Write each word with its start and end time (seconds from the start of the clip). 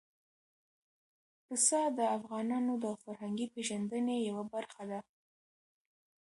پسه 1.45 1.79
د 1.97 1.99
افغانانو 2.17 2.73
د 2.83 2.85
فرهنګي 3.01 3.47
پیژندنې 3.53 4.15
یوه 4.29 4.43
برخه 4.53 4.83
ده. 4.91 4.99